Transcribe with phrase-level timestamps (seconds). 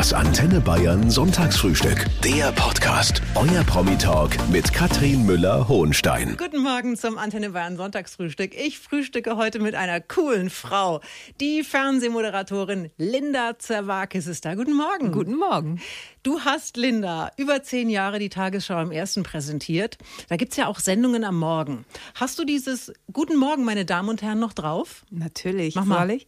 [0.00, 2.06] Das Antenne Bayern Sonntagsfrühstück.
[2.24, 3.20] Der Podcast.
[3.34, 6.38] Euer Promi-Talk mit Katrin Müller-Hohenstein.
[6.38, 8.54] Guten Morgen zum Antenne Bayern Sonntagsfrühstück.
[8.58, 11.02] Ich frühstücke heute mit einer coolen Frau.
[11.42, 14.54] Die Fernsehmoderatorin Linda Zerwakis ist da.
[14.54, 15.12] Guten Morgen.
[15.12, 15.82] Guten Morgen.
[16.22, 19.98] Du hast, Linda, über zehn Jahre die Tagesschau im Ersten präsentiert.
[20.30, 21.84] Da gibt es ja auch Sendungen am Morgen.
[22.14, 25.04] Hast du dieses Guten Morgen, meine Damen und Herren, noch drauf?
[25.10, 25.74] Natürlich.
[25.74, 26.10] Mach mal.
[26.10, 26.26] Ich?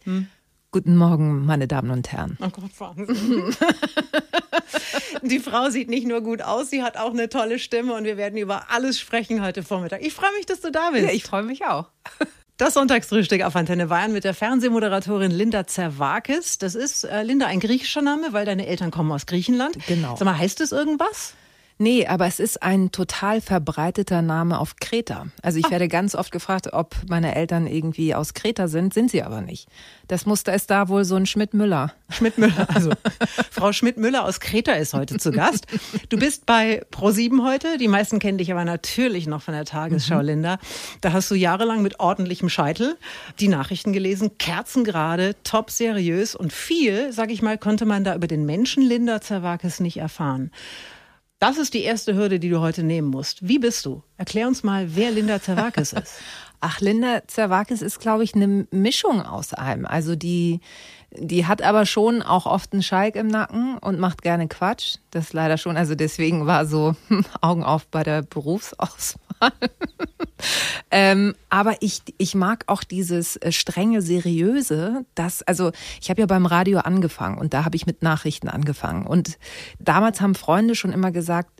[0.73, 2.35] Guten Morgen, meine Damen und Herren.
[2.41, 3.55] Oh Gott, Wahnsinn.
[5.21, 8.17] Die Frau sieht nicht nur gut aus, sie hat auch eine tolle Stimme und wir
[8.17, 10.01] werden über alles sprechen heute Vormittag.
[10.01, 11.05] Ich freue mich, dass du da bist.
[11.05, 11.89] Ja, ich freue mich auch.
[12.57, 16.59] Das Sonntagsfrühstück auf Antenne Bayern mit der Fernsehmoderatorin Linda Zervakis.
[16.59, 19.75] Das ist, äh, Linda, ein griechischer Name, weil deine Eltern kommen aus Griechenland.
[19.87, 20.15] Genau.
[20.15, 21.33] Sag mal, heißt es irgendwas?
[21.77, 25.27] Nee, aber es ist ein total verbreiteter Name auf Kreta.
[25.41, 29.23] Also ich werde ganz oft gefragt, ob meine Eltern irgendwie aus Kreta sind, sind sie
[29.23, 29.67] aber nicht.
[30.07, 31.93] Das Muster ist da wohl so ein Schmidt-Müller.
[32.09, 32.91] Schmidt-Müller, also
[33.51, 35.65] Frau Schmidt-Müller aus Kreta ist heute zu Gast.
[36.09, 37.77] Du bist bei Pro7 heute.
[37.79, 40.59] Die meisten kennen dich aber natürlich noch von der Tagesschau, Linda.
[41.01, 42.97] Da hast du jahrelang mit ordentlichem Scheitel
[43.39, 48.27] die Nachrichten gelesen, kerzengerade, top seriös und viel, sag ich mal, konnte man da über
[48.27, 50.51] den Menschen Linda Zerwakis nicht erfahren.
[51.43, 53.45] Das ist die erste Hürde, die du heute nehmen musst.
[53.45, 54.01] Wie bist du?
[54.15, 56.21] Erklär uns mal, wer Linda Zerwakis ist.
[56.61, 59.85] Ach, Linda Zerwakis ist, glaube ich, eine Mischung aus allem.
[59.85, 60.61] Also die,
[61.17, 64.97] die hat aber schon auch oft einen Schalk im Nacken und macht gerne Quatsch.
[65.11, 65.77] Das leider schon.
[65.77, 66.95] Also deswegen war so
[67.41, 69.51] Augen auf bei der Berufsauswahl.
[70.91, 76.25] ähm, aber ich, ich mag auch dieses äh, strenge, seriöse, das, also ich habe ja
[76.25, 79.05] beim Radio angefangen und da habe ich mit Nachrichten angefangen.
[79.05, 79.37] Und
[79.79, 81.51] damals haben Freunde schon immer gesagt,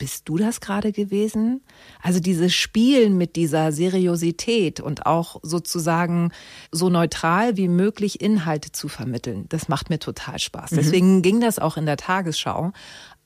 [0.00, 1.60] bist du das gerade gewesen?
[2.02, 6.32] Also dieses Spielen mit dieser Seriosität und auch sozusagen
[6.72, 10.70] so neutral wie möglich Inhalte zu vermitteln, das macht mir total Spaß.
[10.70, 12.72] Deswegen ging das auch in der Tagesschau.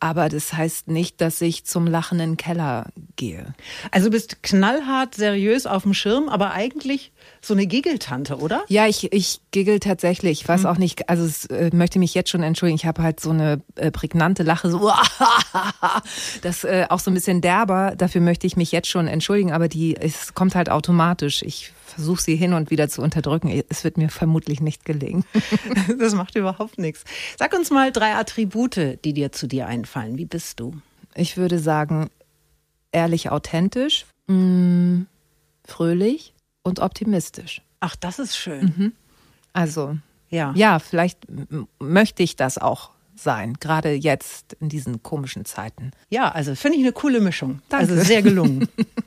[0.01, 3.55] Aber das heißt nicht, dass ich zum lachenden Keller gehe.
[3.91, 8.65] Also du bist knallhart seriös auf dem Schirm, aber eigentlich so eine Giggeltante, oder?
[8.69, 10.43] Ja, ich, ich giggel tatsächlich.
[10.43, 12.77] Ich weiß auch nicht, also es, äh, möchte mich jetzt schon entschuldigen.
[12.77, 14.91] Ich habe halt so eine äh, prägnante Lache, so
[16.43, 17.95] das äh, auch so ein bisschen derber.
[17.97, 21.43] Dafür möchte ich mich jetzt schon entschuldigen, aber die es kommt halt automatisch.
[21.43, 23.49] Ich versuche sie hin und wieder zu unterdrücken.
[23.69, 25.25] Es wird mir vermutlich nicht gelingen.
[25.99, 27.05] Das macht überhaupt nichts.
[27.39, 30.19] Sag uns mal drei Attribute, die dir zu dir einfallen.
[30.19, 30.75] Wie bist du?
[31.15, 32.11] Ich würde sagen,
[32.93, 35.05] ehrlich authentisch, mh,
[35.65, 37.63] fröhlich und optimistisch.
[37.81, 38.93] Ach, das ist schön.
[39.53, 39.97] Also
[40.31, 40.53] Ja.
[40.57, 41.19] ja, vielleicht
[41.79, 45.93] möchte ich das auch sein, gerade jetzt in diesen komischen Zeiten.
[46.11, 47.61] Ja, also finde ich eine coole Mischung.
[47.69, 47.93] Danke.
[47.93, 48.69] Also sehr gelungen.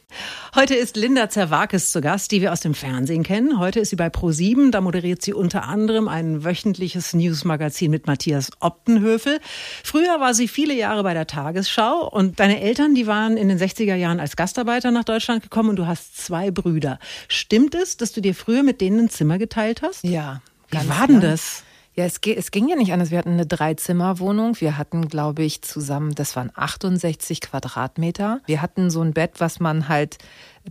[0.57, 3.59] Heute ist Linda Zerwakis zu Gast, die wir aus dem Fernsehen kennen.
[3.59, 4.72] Heute ist sie bei Pro7.
[4.72, 9.40] Da moderiert sie unter anderem ein wöchentliches Newsmagazin mit Matthias Optenhöfel.
[9.84, 13.59] Früher war sie viele Jahre bei der Tagesschau und deine Eltern, die waren in den
[13.59, 16.97] 60er Jahren als Gastarbeiter nach Deutschland gekommen und du hast zwei Brüder.
[17.28, 20.03] Stimmt es, dass du dir früher mit denen ein Zimmer geteilt hast?
[20.03, 20.41] Ja.
[20.72, 21.63] Wie war denn das?
[21.97, 23.09] Ja, es, es ging ja nicht anders.
[23.09, 24.62] Wir hatten eine Dreizimmerwohnung.
[24.62, 28.40] Wir hatten, glaube ich, zusammen, das waren 68 Quadratmeter.
[28.46, 30.19] Wir hatten so ein Bett, was man halt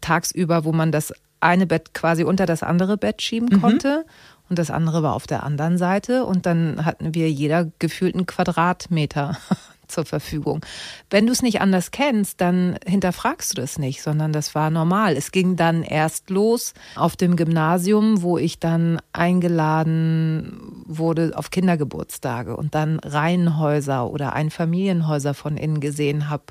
[0.01, 4.07] tagsüber, wo man das eine Bett quasi unter das andere Bett schieben konnte.
[4.49, 6.25] Und das andere war auf der anderen Seite.
[6.25, 9.37] Und dann hatten wir jeder gefühlt einen Quadratmeter
[9.89, 10.65] zur Verfügung.
[11.11, 15.17] Wenn du es nicht anders kennst, dann hinterfragst du das nicht, sondern das war normal.
[15.17, 22.57] Es ging dann erst los auf dem Gymnasium, wo ich dann eingeladen wurde auf Kindergeburtstage
[22.57, 26.45] und dann Reihenhäuser oder Einfamilienhäuser von innen gesehen habe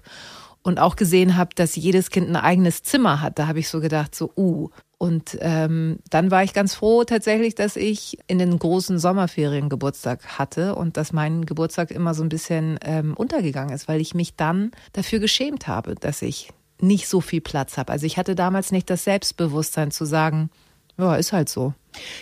[0.66, 3.38] und auch gesehen habe, dass jedes Kind ein eigenes Zimmer hat.
[3.38, 4.70] Da habe ich so gedacht, so, uh.
[4.98, 10.40] Und ähm, dann war ich ganz froh tatsächlich, dass ich in den großen Sommerferien Geburtstag
[10.40, 14.36] hatte und dass mein Geburtstag immer so ein bisschen ähm, untergegangen ist, weil ich mich
[14.36, 16.52] dann dafür geschämt habe, dass ich
[16.82, 17.92] nicht so viel Platz habe.
[17.92, 20.50] Also ich hatte damals nicht das Selbstbewusstsein zu sagen,
[20.98, 21.74] ja, ist halt so.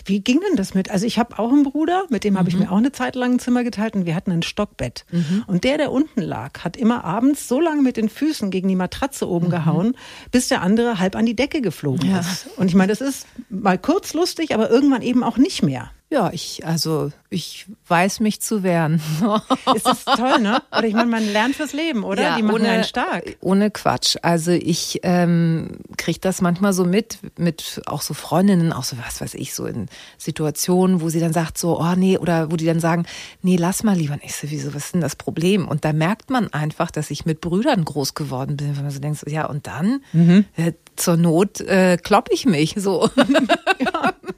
[0.06, 0.92] Wie ging denn das mit?
[0.92, 3.34] Also ich habe auch einen Bruder, mit dem habe ich mir auch eine Zeit lang
[3.34, 5.04] ein Zimmer geteilt und wir hatten ein Stockbett.
[5.48, 8.76] Und der, der unten lag, hat immer abends so lange mit den Füßen gegen die
[8.76, 9.96] Matratze oben gehauen,
[10.32, 12.20] bis der andere halb an die Decke geflogen Ja.
[12.20, 12.50] ist.
[12.58, 15.90] Und ich meine, das ist mal kurz lustig, aber irgendwann eben auch nicht mehr.
[16.12, 19.02] Ja, ich, also ich weiß mich zu wehren.
[19.76, 20.62] Ist das toll, ne?
[20.72, 22.22] Oder ich meine, man lernt fürs Leben, oder?
[22.22, 23.36] Ja, die machen ohne, einen stark.
[23.42, 24.16] Ohne Quatsch.
[24.22, 29.20] Also ich ähm, kriege das manchmal so mit, mit auch so Freundinnen, auch so was
[29.20, 29.88] weiß ich, so in
[30.18, 33.06] Situationen, wo sie dann sagt so, oh nee, oder wo die dann sagen,
[33.42, 34.14] nee, lass mal lieber.
[34.14, 35.68] Und ich so, wieso, was ist denn das Problem?
[35.68, 39.00] Und da merkt man einfach, dass ich mit Brüdern groß geworden bin, wenn man so
[39.00, 40.02] denkt, so, ja und dann,
[40.56, 43.10] äh, zur Not äh, klopp ich mich so.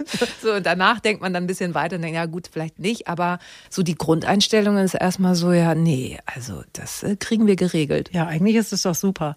[0.41, 3.07] so und danach denkt man dann ein bisschen weiter und denkt, ja gut, vielleicht nicht,
[3.07, 3.39] aber
[3.69, 8.11] so die Grundeinstellung ist erstmal so, ja, nee, also das äh, kriegen wir geregelt.
[8.13, 9.35] Ja, eigentlich ist es doch super.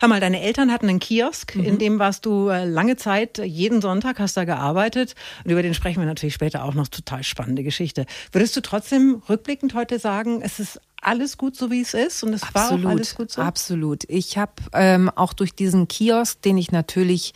[0.00, 1.64] Hör mal, deine Eltern hatten einen Kiosk, mhm.
[1.64, 5.14] in dem warst du äh, lange Zeit, jeden Sonntag hast da gearbeitet
[5.44, 8.06] und über den sprechen wir natürlich später auch noch, total spannende Geschichte.
[8.32, 12.34] Würdest du trotzdem rückblickend heute sagen, es ist alles gut so, wie es ist und
[12.34, 13.42] es absolut, war auch alles gut so?
[13.42, 14.04] Absolut.
[14.08, 17.34] Ich habe ähm, auch durch diesen Kiosk, den ich natürlich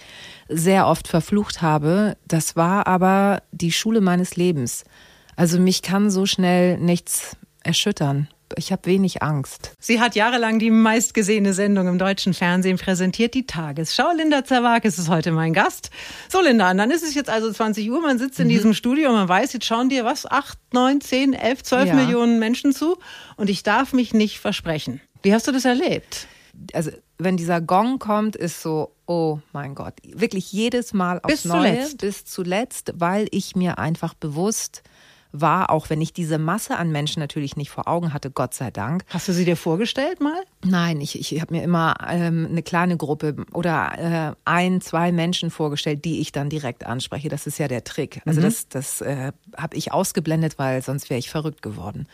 [0.49, 4.85] sehr oft verflucht habe, das war aber die Schule meines Lebens.
[5.43, 8.29] Also mich kann so schnell nichts erschüttern
[8.59, 9.73] ich habe wenig Angst.
[9.81, 14.12] Sie hat jahrelang die meistgesehene Sendung im deutschen Fernsehen präsentiert, die Tagesschau.
[14.15, 15.91] Linda Zerwakis ist heute mein Gast.
[16.29, 18.50] So, Linda, dann ist es jetzt also 20 Uhr, man sitzt in mhm.
[18.50, 21.95] diesem Studio und man weiß, jetzt schauen dir was, 8, 9, 10, 11, 12 ja.
[21.95, 22.99] Millionen Menschen zu
[23.37, 25.00] und ich darf mich nicht versprechen.
[25.23, 26.27] Wie hast du das erlebt?
[26.75, 31.45] Also, wenn dieser Gong kommt, ist so, oh mein Gott, wirklich jedes Mal aufs bis
[31.47, 31.99] Neue, zuletzt.
[31.99, 34.83] bis zuletzt, weil ich mir einfach bewusst
[35.32, 38.70] war, auch wenn ich diese Masse an Menschen natürlich nicht vor Augen hatte, Gott sei
[38.70, 39.05] Dank.
[39.08, 40.40] Hast du sie dir vorgestellt mal?
[40.64, 45.50] Nein, ich, ich habe mir immer ähm, eine kleine Gruppe oder äh, ein, zwei Menschen
[45.50, 47.29] vorgestellt, die ich dann direkt anspreche.
[47.29, 48.20] Das ist ja der Trick.
[48.26, 48.44] Also mhm.
[48.44, 52.06] das, das äh, habe ich ausgeblendet, weil sonst wäre ich verrückt geworden.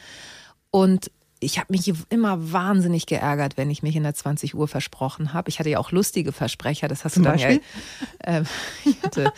[0.71, 1.11] Und
[1.41, 5.49] ich habe mich immer wahnsinnig geärgert, wenn ich mich in der 20 Uhr versprochen habe.
[5.49, 7.61] Ich hatte ja auch lustige Versprecher, das hast Zum du dann Beispiel?
[8.27, 8.39] ja.
[8.39, 8.45] Äh,
[9.03, 9.33] hatte,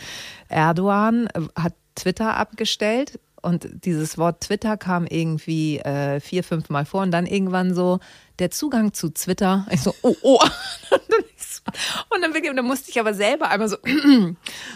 [0.49, 6.85] Erdogan äh, hat Twitter abgestellt und dieses Wort Twitter kam irgendwie äh, vier, fünf Mal
[6.85, 7.99] vor und dann irgendwann so
[8.41, 9.65] der Zugang zu Twitter.
[9.71, 10.39] Ich so, oh, oh.
[12.09, 13.77] Und dann, und dann musste ich aber selber einmal so,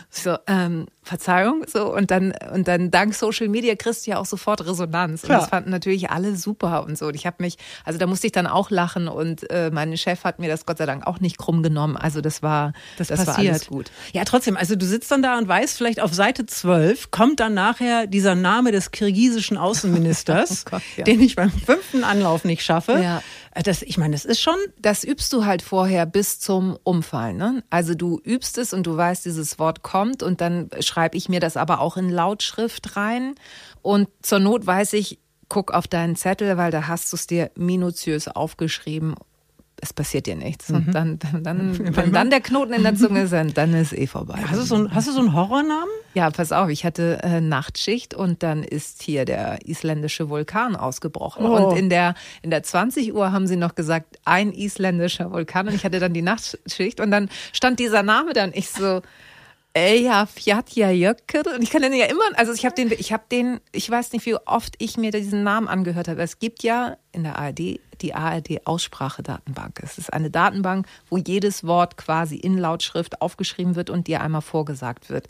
[0.10, 4.26] so ähm, Verzeihung, so und dann und dann dank Social Media kriegst du ja auch
[4.26, 7.08] sofort Resonanz und das fanden natürlich alle super und so.
[7.08, 10.24] Und ich habe mich, also da musste ich dann auch lachen und äh, mein Chef
[10.24, 11.98] hat mir das Gott sei Dank auch nicht krumm genommen.
[11.98, 13.92] Also das war das, das war alles gut.
[14.14, 17.54] Ja, trotzdem, also du sitzt dann da und weißt vielleicht auf Seite 12 kommt dann
[17.54, 21.04] nachher dieser Name des kirgisischen Außenministers, oh Gott, ja.
[21.04, 23.00] den ich beim fünften Anlauf nicht schaffe.
[23.02, 23.22] Ja.
[23.56, 24.58] Äh, das, ich meine, das ist schon.
[24.80, 27.38] Das übst du halt vorher bis zum Umfallen.
[27.38, 27.64] Ne?
[27.72, 31.40] Also du übst es und du weißt, dieses Wort kommt und dann schreibe ich mir
[31.40, 33.34] das aber auch in Lautschrift rein.
[33.82, 35.20] Und zur Not weiß ich,
[35.50, 39.16] guck auf deinen Zettel, weil da hast du es dir minutiös aufgeschrieben
[39.82, 40.70] es passiert dir nichts.
[40.70, 40.92] Und mhm.
[40.92, 44.40] dann, dann, wenn dann der Knoten in der Zunge sind, dann ist eh vorbei.
[44.48, 45.90] Hast du so, ein, hast du so einen Horrornamen?
[46.14, 51.46] Ja, pass auf, ich hatte äh, Nachtschicht und dann ist hier der isländische Vulkan ausgebrochen.
[51.46, 51.70] Oh.
[51.70, 55.68] Und in der, in der 20 Uhr haben sie noch gesagt, ein isländischer Vulkan.
[55.68, 58.52] Und ich hatte dann die Nachtschicht und dann stand dieser Name dann.
[58.54, 59.02] Ich so,
[59.76, 61.54] Eja Fjatja Jöcker.
[61.54, 64.14] Und ich kann den ja immer, also ich habe den, ich habe den, ich weiß
[64.14, 66.22] nicht, wie oft ich mir diesen Namen angehört habe.
[66.22, 69.80] Es gibt ja in der ARD die ARD-Aussprachedatenbank.
[69.84, 74.42] Es ist eine Datenbank, wo jedes Wort quasi in Lautschrift aufgeschrieben wird und dir einmal
[74.42, 75.28] vorgesagt wird.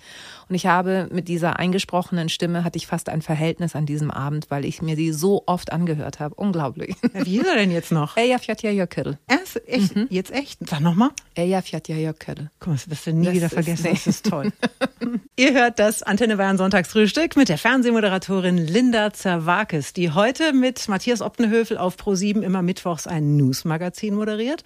[0.50, 4.48] Und ich habe mit dieser eingesprochenen Stimme hatte ich fast ein Verhältnis an diesem Abend,
[4.50, 6.36] weil ich mir die so oft angehört habe.
[6.36, 6.96] Unglaublich.
[7.14, 8.18] wie ist er denn jetzt noch?
[8.26, 9.18] Eja Fjatja Jöckel.
[9.28, 9.96] Echt?
[9.96, 10.08] Mhm.
[10.10, 10.60] Jetzt echt?
[10.68, 11.10] Sag nochmal.
[11.36, 12.50] Eja Fjatja Jöckel.
[12.60, 13.86] Guck mal, das wirst du nie das wieder vergessen.
[13.88, 14.52] Ist, das ist toll.
[15.38, 21.22] Ihr hört das Antenne Bayern Sonntagsfrühstück mit der Fernsehmoderatorin Linda Zerwakis, die heute mit Matthias
[21.22, 24.64] Optenhöfel auf Pro7 immer mittwochs ein News-Magazin moderiert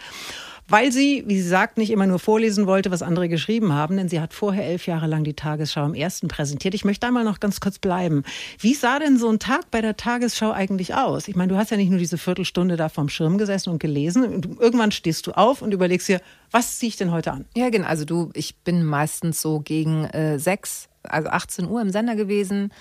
[0.72, 4.08] weil sie, wie sie sagt, nicht immer nur vorlesen wollte, was andere geschrieben haben, denn
[4.08, 6.76] sie hat vorher elf Jahre lang die Tagesschau im ersten präsentiert.
[6.76, 8.24] Ich möchte einmal noch ganz kurz bleiben.
[8.60, 11.28] Wie sah denn so ein Tag bei der Tagesschau eigentlich aus?
[11.28, 14.58] Ich meine, du hast ja nicht nur diese Viertelstunde da vom Schirm gesessen und gelesen.
[14.60, 17.46] Irgendwann stehst du auf und überlegst dir, was ziehe ich denn heute an?
[17.56, 17.88] Ja, genau.
[17.88, 22.72] Also du, ich bin meistens so gegen äh, sechs, also 18 Uhr im Sender gewesen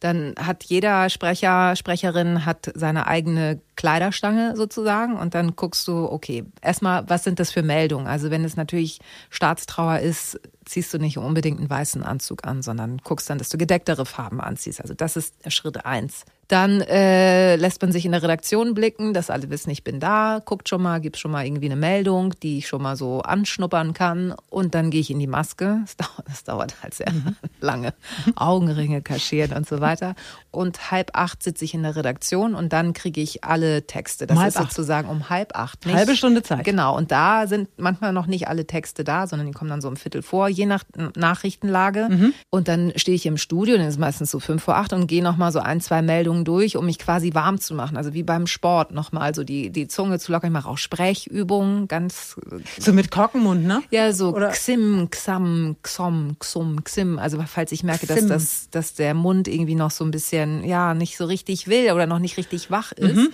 [0.00, 6.44] dann hat jeder Sprecher, Sprecherin hat seine eigene Kleiderstange sozusagen und dann guckst du, okay,
[6.62, 8.06] erstmal, was sind das für Meldungen?
[8.06, 9.00] Also wenn es natürlich
[9.30, 13.58] Staatstrauer ist, ziehst du nicht unbedingt einen weißen Anzug an, sondern guckst dann, dass du
[13.58, 14.80] gedecktere Farben anziehst.
[14.80, 16.24] Also das ist Schritt eins.
[16.48, 20.40] Dann äh, lässt man sich in der Redaktion blicken, dass alle wissen, ich bin da,
[20.44, 23.92] guckt schon mal, gibt schon mal irgendwie eine Meldung, die ich schon mal so anschnuppern
[23.92, 24.34] kann.
[24.48, 25.80] Und dann gehe ich in die Maske.
[25.88, 27.36] Das dauert, das dauert halt sehr mhm.
[27.60, 27.94] lange.
[28.36, 30.14] Augenringe kaschieren und so weiter.
[30.50, 34.26] Und halb acht sitze ich in der Redaktion und dann kriege ich alle Texte.
[34.26, 35.84] Das um ist sozusagen um halb acht.
[35.86, 35.96] Nicht?
[35.96, 36.64] Halbe Stunde Zeit.
[36.64, 36.96] Genau.
[36.96, 39.96] Und da sind manchmal noch nicht alle Texte da, sondern die kommen dann so um
[39.96, 40.84] Viertel vor, je nach
[41.16, 42.08] Nachrichtenlage.
[42.10, 42.34] Mhm.
[42.50, 45.22] Und dann stehe ich im Studio, dann ist meistens so fünf vor acht und gehe
[45.22, 47.96] nochmal so ein, zwei Meldungen Übungen durch, um mich quasi warm zu machen.
[47.96, 50.50] Also wie beim Sport nochmal so die, die Zunge zu lockern.
[50.50, 52.36] Ich mache auch Sprechübungen, ganz.
[52.78, 53.82] So mit Korkenmund, ne?
[53.90, 54.50] Ja, so Oder?
[54.50, 57.18] Xim, Xam, Xom, Xum, Xim.
[57.18, 60.94] Also falls ich merke, dass, das, dass der Mund irgendwie noch so ein bisschen, ja,
[60.94, 63.16] nicht so richtig will oder noch nicht richtig wach ist.
[63.16, 63.28] Mhm.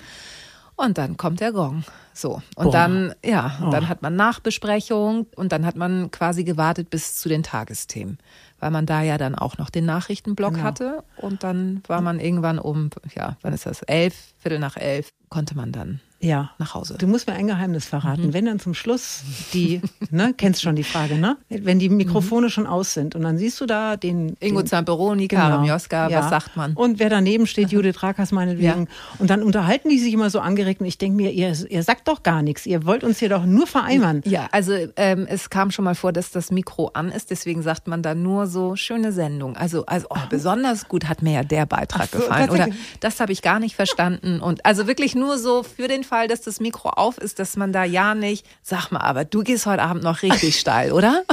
[0.76, 1.84] Und dann kommt der Gong.
[2.12, 2.42] So.
[2.56, 2.72] Und Boah.
[2.72, 3.70] dann, ja, oh.
[3.70, 8.18] dann hat man Nachbesprechung und dann hat man quasi gewartet bis zu den Tagesthemen
[8.64, 10.64] weil man da ja dann auch noch den Nachrichtenblock Genau.
[10.64, 11.04] hatte.
[11.18, 13.82] Und dann war man irgendwann um, ja, wann ist das?
[13.82, 16.50] Elf, Viertel nach elf, konnte man dann Ja.
[16.58, 16.96] nach Hause.
[16.98, 18.28] Du musst mir ein Geheimnis verraten.
[18.28, 18.32] Mhm.
[18.34, 21.36] Wenn dann zum Schluss die, ne, kennst schon die Frage, ne?
[21.48, 24.26] Wenn die Mikrofone schon aus sind und dann siehst du da den.
[24.26, 24.36] Mhm.
[24.40, 25.42] Ingo Zamperoni, Genau.
[25.42, 26.20] Karim Joska, Ja.
[26.20, 26.72] was sagt man?
[26.74, 28.88] Und wer daneben steht, Judith Rakas meinetwegen.
[29.18, 32.08] Und dann unterhalten die sich immer so angeregt und ich denke mir, ihr, ihr sagt
[32.08, 32.66] doch gar nichts.
[32.66, 34.22] Ihr wollt uns hier doch nur vereimern.
[34.24, 37.86] Ja, also ähm, es kam schon mal vor, dass das Mikro an ist, deswegen sagt
[37.88, 39.56] man da nur so schöne Sendung.
[39.56, 42.50] Also, also oh, besonders gut hat mir ja der Beitrag Ach so, gefallen.
[42.50, 42.68] Oder
[43.00, 44.40] das habe ich gar nicht verstanden.
[44.40, 47.72] Und also wirklich nur so für den Fall, dass das Mikro auf ist, dass man
[47.72, 51.24] da ja nicht, sag mal, aber du gehst heute Abend noch richtig steil, oder?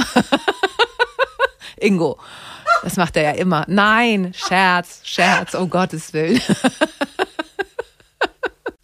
[1.80, 2.18] Ingo.
[2.82, 3.64] Das macht er ja immer.
[3.68, 6.40] Nein, Scherz, Scherz, um Gottes Willen.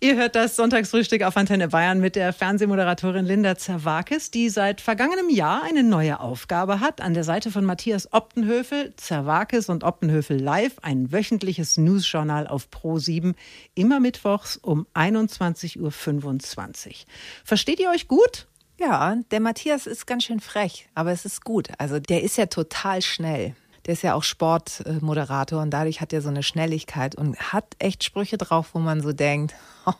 [0.00, 5.28] Ihr hört das Sonntagsfrühstück auf Antenne Bayern mit der Fernsehmoderatorin Linda Zerwakis, die seit vergangenem
[5.28, 7.00] Jahr eine neue Aufgabe hat.
[7.00, 13.35] An der Seite von Matthias Optenhöfel, Zerwakis und Optenhöfel live, ein wöchentliches Newsjournal auf Pro7,
[13.75, 16.95] immer mittwochs um 21.25 Uhr.
[17.43, 18.47] Versteht ihr euch gut?
[18.78, 21.71] Ja, der Matthias ist ganz schön frech, aber es ist gut.
[21.78, 23.57] Also der ist ja total schnell.
[23.88, 28.04] Der ist ja auch Sportmoderator und dadurch hat er so eine Schnelligkeit und hat echt
[28.04, 29.54] Sprüche drauf, wo man so denkt,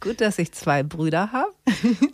[0.00, 1.52] gut, dass ich zwei Brüder habe,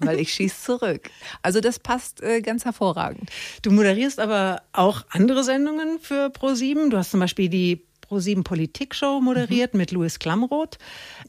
[0.01, 1.11] weil ich schieß zurück.
[1.43, 3.29] Also das passt äh, ganz hervorragend.
[3.61, 6.89] Du moderierst aber auch andere Sendungen für Pro7.
[6.89, 10.79] Du hast zum Beispiel die Pro7 Politik-Show moderiert mit Louis Klamroth.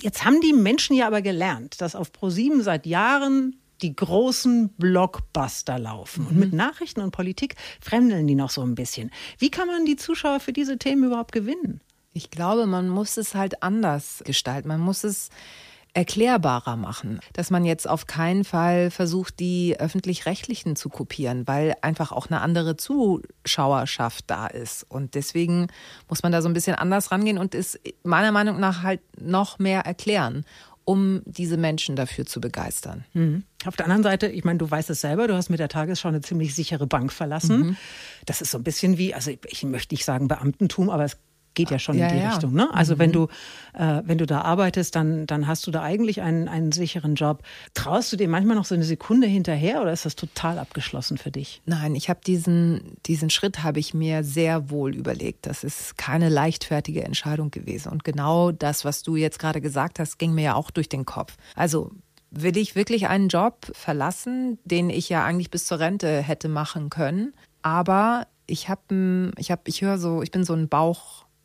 [0.02, 5.80] Jetzt haben die Menschen ja aber gelernt, dass auf Pro7 seit Jahren die großen Blockbuster
[5.80, 6.28] laufen.
[6.28, 9.12] Und mit Nachrichten und Politik fremdeln die noch so ein bisschen.
[9.38, 11.82] Wie kann man die Zuschauer für diese Themen überhaupt gewinnen?
[12.14, 14.68] Ich glaube, man muss es halt anders gestalten.
[14.68, 15.30] Man muss es
[15.98, 22.12] erklärbarer machen, dass man jetzt auf keinen Fall versucht, die öffentlich-rechtlichen zu kopieren, weil einfach
[22.12, 24.86] auch eine andere Zuschauerschaft da ist.
[24.90, 25.68] Und deswegen
[26.08, 29.58] muss man da so ein bisschen anders rangehen und es meiner Meinung nach halt noch
[29.58, 30.46] mehr erklären,
[30.88, 33.04] um diese Menschen dafür zu begeistern.
[33.66, 36.08] Auf der anderen Seite, ich meine, du weißt es selber, du hast mit der Tagesschau
[36.08, 37.60] eine ziemlich sichere Bank verlassen.
[37.60, 37.78] Mhm.
[38.26, 41.18] Das ist so ein bisschen wie, also ich möchte nicht sagen Beamtentum, aber es
[41.58, 42.28] geht ja schon Ja, in die ja.
[42.28, 42.32] Mhm.
[42.32, 42.54] Richtung.
[42.54, 42.74] Ne?
[42.74, 43.28] Also wenn du
[43.74, 47.44] äh, wenn du da arbeitest, dann dann hast du da eigentlich einen einen sicheren Job.
[47.74, 51.32] Traust du dir manchmal noch so eine Sekunde hinterher oder ist das total abgeschlossen für
[51.32, 51.62] dich?
[51.66, 55.48] Nein, ich habe diesen, diesen Schritt habe ich mir sehr wohl überlegt.
[55.48, 57.92] Das ist keine leichtfertige Entscheidung gewesen.
[57.92, 61.06] Und genau das, was du jetzt gerade gesagt hast, ging mir ja auch durch den
[61.06, 61.36] Kopf.
[61.56, 61.92] Also
[62.30, 66.90] will ich wirklich einen Job verlassen, den ich ja eigentlich bis zur Rente hätte machen
[66.90, 67.34] können.
[67.62, 70.70] Aber ich habe, ich habe, ich höre so, ich bin so ein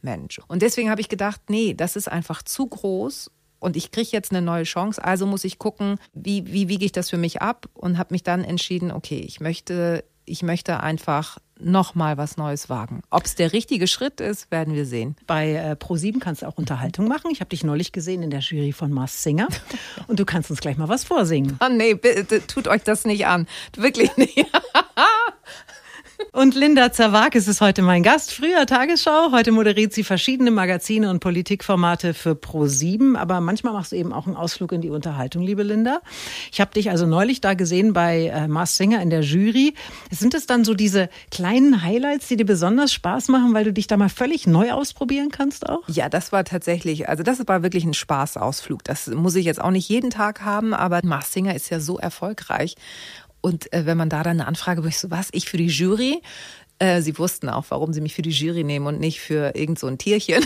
[0.03, 0.41] Bauchmensch.
[0.49, 4.33] Und deswegen habe ich gedacht, nee, das ist einfach zu groß und ich kriege jetzt
[4.33, 7.69] eine neue Chance, also muss ich gucken, wie, wie wiege ich das für mich ab
[7.75, 13.03] und habe mich dann entschieden, okay, ich möchte, ich möchte einfach nochmal was Neues wagen.
[13.11, 15.15] Ob es der richtige Schritt ist, werden wir sehen.
[15.29, 17.31] Bei äh, Pro7 kannst du auch Unterhaltung machen.
[17.31, 19.47] Ich habe dich neulich gesehen in der Jury von Mars Singer
[20.09, 21.57] und du kannst uns gleich mal was vorsingen.
[21.61, 23.47] Ah, nee, bitte, tut euch das nicht an.
[23.77, 24.45] Wirklich nicht.
[26.43, 28.33] Und Linda Zerwakis ist heute mein Gast.
[28.33, 33.97] Früher Tagesschau, heute moderiert sie verschiedene Magazine und Politikformate für Pro7, aber manchmal machst du
[33.97, 36.01] eben auch einen Ausflug in die Unterhaltung, liebe Linda.
[36.51, 39.75] Ich habe dich also neulich da gesehen bei äh, Mars Singer in der Jury.
[40.11, 43.87] Sind es dann so diese kleinen Highlights, die dir besonders Spaß machen, weil du dich
[43.87, 45.83] da mal völlig neu ausprobieren kannst auch?
[45.87, 48.83] Ja, das war tatsächlich, also das war wirklich ein Spaßausflug.
[48.83, 52.01] Das muss ich jetzt auch nicht jeden Tag haben, aber Mars Singer ist ja so
[52.01, 52.75] erfolgreich.
[53.43, 56.23] Und äh, wenn man da dann eine Anfrage, ich so, was, ich für die Jury?
[56.83, 59.79] Äh, sie wussten auch, warum sie mich für die Jury nehmen und nicht für irgend
[59.79, 60.43] so ein Tierchen.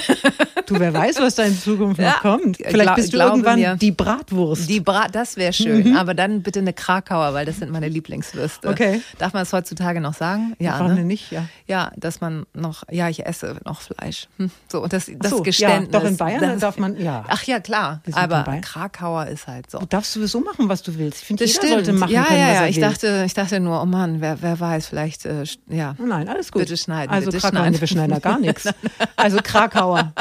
[0.67, 2.57] Du, wer weiß, was da in Zukunft noch Ja, kommt.
[2.59, 3.77] Vielleicht bist du irgendwann mir.
[3.77, 4.69] die Bratwurst.
[4.69, 8.69] Die Bra das wäre schön, aber dann bitte eine Krakauer, weil das sind meine Lieblingswürste.
[8.69, 9.01] Okay.
[9.19, 10.55] Darf man es heutzutage noch sagen?
[10.59, 11.05] Ja, Warum ne?
[11.05, 11.31] nicht?
[11.31, 11.47] Ja.
[11.67, 14.29] Ja, dass man noch, ja, ich esse noch Fleisch.
[14.39, 15.91] Hm, So, und das, das so, ja, Geständnis.
[15.93, 17.25] doch in Bayern das, darf man- ja.
[17.29, 18.03] Ach ja, klar.
[18.13, 18.43] Aber.
[18.61, 19.79] Krakauer ist halt so.
[19.79, 21.21] Du darfst sowieso machen, was du willst.
[21.23, 21.87] Ich finde, Das jeder stimmt.
[21.87, 22.61] sollte machen ja, können, ja, was ja.
[22.63, 22.83] er Ich will.
[22.83, 25.95] dachte, ich dachte nur, oh Mann, wer, wer weiß, vielleicht, äh, ja.
[25.99, 26.63] Nein, alles gut.
[26.63, 27.81] Bitte schneiden, Also bitte Krakauer, schneiden.
[27.81, 28.69] wir schneiden da gar nichts.
[29.17, 30.13] Also Krakauer.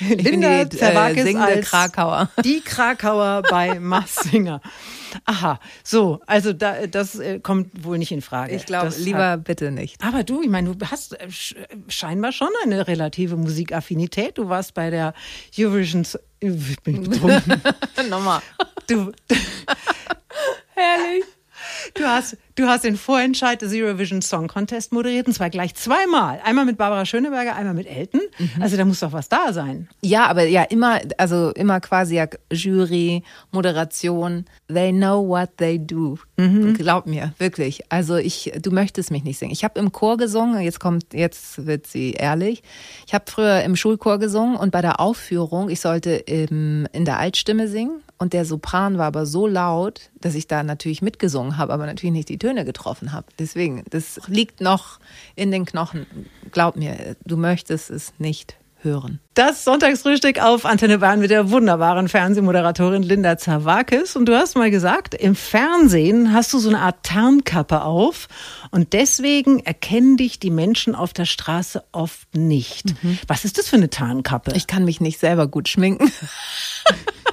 [0.00, 2.30] Ich Linda die Zerwakis äh, als Krakauer.
[2.44, 4.60] Die Krakauer bei Massinger.
[5.26, 8.54] Aha, so, also da, das äh, kommt wohl nicht in Frage.
[8.54, 10.02] Ich glaube, lieber hat- bitte nicht.
[10.02, 14.38] aber du, ich meine, du hast äh, sch- äh, scheinbar schon eine relative Musikaffinität.
[14.38, 15.14] Du warst bei der
[15.56, 16.04] Eurovision.
[16.40, 16.50] Äh,
[16.82, 17.60] Bin ich betrunken?
[18.10, 18.40] Nochmal.
[18.88, 19.12] Du,
[20.74, 21.24] Herrlich.
[21.94, 26.40] Du hast, du hast den Vorentscheid des Eurovision Song Contest moderiert und zwar gleich zweimal.
[26.44, 28.22] Einmal mit Barbara Schöneberger, einmal mit Elton.
[28.38, 28.62] Mhm.
[28.62, 29.88] Also da muss doch was da sein.
[30.02, 34.46] Ja, aber ja, immer, also immer quasi ja Jury, Moderation.
[34.68, 36.18] They know what they do.
[36.36, 36.74] Mhm.
[36.74, 37.82] Glaub mir, wirklich.
[37.90, 39.52] Also ich, du möchtest mich nicht singen.
[39.52, 42.62] Ich habe im Chor gesungen, jetzt kommt, jetzt wird sie ehrlich.
[43.06, 47.18] Ich habe früher im Schulchor gesungen und bei der Aufführung, ich sollte im, in der
[47.18, 51.72] Altstimme singen und der Sopran war aber so laut, dass ich da natürlich mitgesungen habe,
[51.72, 53.26] aber natürlich nicht die Töne getroffen habe.
[53.38, 54.98] Deswegen, das liegt noch
[55.34, 56.06] in den Knochen.
[56.52, 59.18] Glaub mir, du möchtest es nicht hören.
[59.32, 64.14] Das Sonntagsfrühstück auf Antenne Bayern mit der wunderbaren Fernsehmoderatorin Linda Zawakis.
[64.14, 68.28] Und du hast mal gesagt, im Fernsehen hast du so eine Art Tarnkappe auf
[68.70, 73.02] und deswegen erkennen dich die Menschen auf der Straße oft nicht.
[73.02, 73.18] Mhm.
[73.26, 74.52] Was ist das für eine Tarnkappe?
[74.54, 76.12] Ich kann mich nicht selber gut schminken.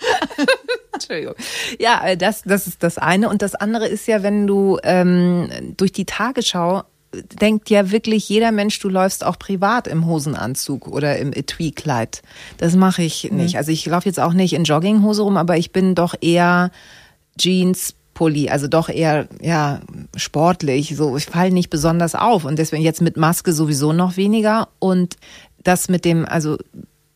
[0.92, 1.34] Entschuldigung.
[1.78, 3.28] Ja, äh, das, das ist das eine.
[3.28, 8.52] Und das andere ist ja, wenn du ähm, durch die Tagesschau denkt ja wirklich jeder
[8.52, 12.22] Mensch, du läufst auch privat im Hosenanzug oder im Etui-Kleid.
[12.58, 13.38] Das mache ich mhm.
[13.38, 13.56] nicht.
[13.56, 16.70] Also ich laufe jetzt auch nicht in Jogginghose rum, aber ich bin doch eher
[17.36, 19.80] Jeans, Pulli, also doch eher ja
[20.14, 20.94] sportlich.
[20.96, 25.16] So, ich falle nicht besonders auf und deswegen jetzt mit Maske sowieso noch weniger und
[25.62, 26.58] das mit dem, also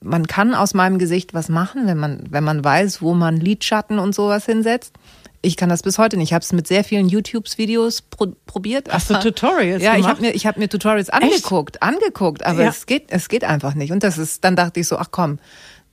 [0.04, 3.99] man kann aus meinem Gesicht was machen, wenn man, wenn man weiß, wo man Lidschatten
[3.99, 4.94] und sowas hinsetzt.
[5.42, 6.28] Ich kann das bis heute nicht.
[6.30, 8.90] Ich habe es mit sehr vielen YouTube-Videos pro probiert.
[8.90, 10.00] Hast du Tutorials Ja, gemacht?
[10.00, 11.82] ich habe mir, ich hab mir Tutorials angeguckt, Echt?
[11.82, 12.68] angeguckt, aber ja.
[12.70, 13.92] es geht, es geht einfach nicht.
[13.92, 15.38] Und das ist, dann dachte ich so, ach komm,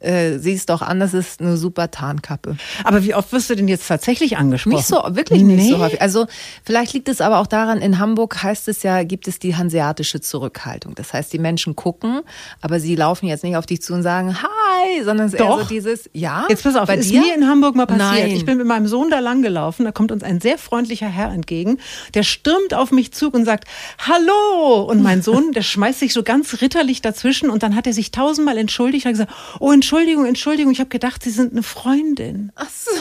[0.01, 2.57] äh, siehst doch an, das ist eine super Tarnkappe.
[2.83, 4.75] Aber wie oft wirst du denn jetzt tatsächlich angesprochen?
[4.75, 5.69] Nicht so, wirklich nicht nee.
[5.69, 6.01] so häufig.
[6.01, 6.27] Also
[6.63, 10.21] vielleicht liegt es aber auch daran, in Hamburg heißt es ja, gibt es die hanseatische
[10.21, 10.95] Zurückhaltung.
[10.95, 12.21] Das heißt, die Menschen gucken,
[12.61, 15.57] aber sie laufen jetzt nicht auf dich zu und sagen, hi, sondern es ist eher
[15.57, 16.45] so dieses, ja.
[16.49, 17.21] Jetzt pass auf, bei ist dir?
[17.21, 18.27] mir in Hamburg mal passiert.
[18.27, 18.31] Nein.
[18.31, 21.31] Ich bin mit meinem Sohn da lang gelaufen, da kommt uns ein sehr freundlicher Herr
[21.31, 21.77] entgegen,
[22.13, 23.65] der stürmt auf mich zu und sagt,
[23.99, 24.83] hallo!
[24.83, 28.11] Und mein Sohn, der schmeißt sich so ganz ritterlich dazwischen und dann hat er sich
[28.11, 32.53] tausendmal entschuldigt, hat gesagt, oh, Entschuldigung, Entschuldigung, ich habe gedacht, Sie sind eine Freundin.
[32.55, 32.91] Ach so.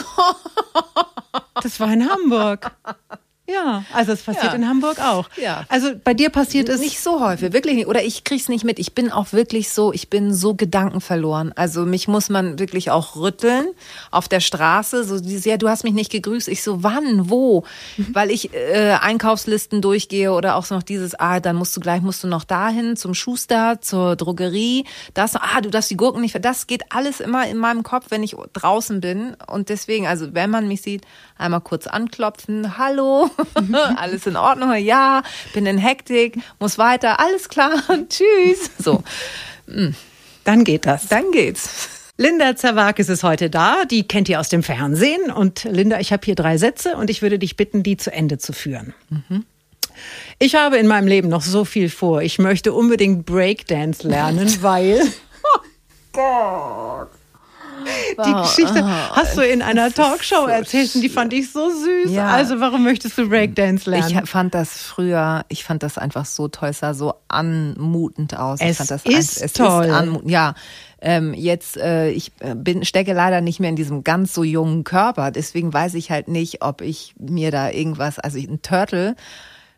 [1.63, 2.75] Das war in Hamburg.
[3.51, 4.53] Ja, also es passiert ja.
[4.53, 5.29] in Hamburg auch.
[5.41, 5.65] Ja.
[5.67, 7.87] Also bei dir passiert es nicht so häufig, wirklich nicht.
[7.87, 8.79] Oder ich krieg's nicht mit.
[8.79, 11.51] Ich bin auch wirklich so, ich bin so gedankenverloren.
[11.55, 13.67] Also mich muss man wirklich auch rütteln
[14.09, 15.03] auf der Straße.
[15.03, 16.47] So dieses, ja, du hast mich nicht gegrüßt.
[16.47, 17.63] Ich so, wann, wo?
[17.97, 18.07] Mhm.
[18.13, 22.01] Weil ich äh, Einkaufslisten durchgehe oder auch so noch dieses, ah, dann musst du gleich
[22.01, 24.85] musst du noch dahin zum Schuster, zur Drogerie.
[25.13, 26.43] Das, ah, du darfst die Gurken nicht.
[26.43, 29.35] Das geht alles immer in meinem Kopf, wenn ich draußen bin.
[29.47, 31.03] Und deswegen, also wenn man mich sieht,
[31.37, 33.29] einmal kurz anklopfen, hallo.
[33.95, 35.23] alles in Ordnung, ja,
[35.53, 38.71] bin in Hektik, muss weiter, alles klar, tschüss.
[38.77, 39.03] So.
[39.67, 39.95] Hm.
[40.43, 41.07] Dann geht das.
[41.07, 41.89] Dann geht's.
[42.17, 45.31] Linda Zerwakis ist heute da, die kennt ihr aus dem Fernsehen.
[45.31, 48.37] Und Linda, ich habe hier drei Sätze und ich würde dich bitten, die zu Ende
[48.37, 48.93] zu führen.
[49.09, 49.45] Mhm.
[50.39, 52.21] Ich habe in meinem Leben noch so viel vor.
[52.21, 55.01] Ich möchte unbedingt Breakdance lernen, weil.
[55.43, 55.59] Oh
[56.13, 57.09] Gott.
[58.25, 62.11] Die Geschichte hast du in einer Talkshow so erzählt und die fand ich so süß.
[62.11, 62.27] Ja.
[62.27, 64.21] Also warum möchtest du Breakdance lernen?
[64.23, 68.59] Ich fand das früher, ich fand das einfach so toll, es sah so anmutend aus.
[68.61, 69.85] Es ich fand das ist es toll.
[69.85, 70.29] Ist anmutend.
[70.29, 70.55] Ja,
[71.01, 74.83] ähm, jetzt äh, ich äh, bin stecke leider nicht mehr in diesem ganz so jungen
[74.83, 79.15] Körper, deswegen weiß ich halt nicht, ob ich mir da irgendwas, also ein Turtle